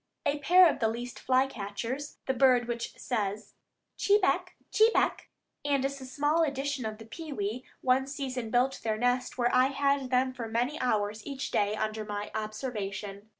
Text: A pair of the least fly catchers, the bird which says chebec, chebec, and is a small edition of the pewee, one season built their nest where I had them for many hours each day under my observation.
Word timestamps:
A 0.25 0.39
pair 0.39 0.67
of 0.67 0.79
the 0.79 0.87
least 0.87 1.19
fly 1.19 1.45
catchers, 1.45 2.17
the 2.25 2.33
bird 2.33 2.67
which 2.67 2.97
says 2.97 3.53
chebec, 3.99 4.55
chebec, 4.71 5.27
and 5.63 5.85
is 5.85 6.01
a 6.01 6.07
small 6.07 6.41
edition 6.41 6.87
of 6.87 6.97
the 6.97 7.05
pewee, 7.05 7.63
one 7.81 8.07
season 8.07 8.49
built 8.49 8.81
their 8.81 8.97
nest 8.97 9.37
where 9.37 9.53
I 9.53 9.67
had 9.67 10.09
them 10.09 10.33
for 10.33 10.47
many 10.47 10.79
hours 10.81 11.23
each 11.23 11.51
day 11.51 11.75
under 11.75 12.03
my 12.03 12.31
observation. 12.33 13.29